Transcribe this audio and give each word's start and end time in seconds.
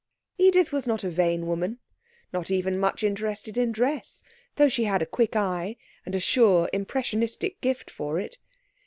Edith 0.39 0.71
was 0.71 0.87
not 0.87 1.03
a 1.03 1.11
vain 1.11 1.45
woman, 1.45 1.77
not 2.33 2.49
even 2.49 2.79
much 2.79 3.03
interested 3.03 3.55
in 3.55 3.71
dress, 3.71 4.23
though 4.55 4.67
she 4.67 4.85
had 4.85 5.03
a 5.03 5.05
quick 5.05 5.35
eye 5.35 5.75
and 6.07 6.15
a 6.15 6.19
sure 6.19 6.71
impressionistic 6.73 7.61
gift 7.61 7.91
for 7.91 8.19
it. 8.19 8.39